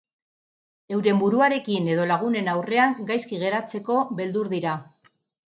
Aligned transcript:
Euren 0.95 1.19
buruarekin 1.23 1.91
edo 1.95 2.07
lagunen 2.13 2.49
aurrean 2.55 2.97
gaizki 3.13 3.41
geratzeko 3.45 4.03
beldur 4.23 4.51
dira. 4.59 4.75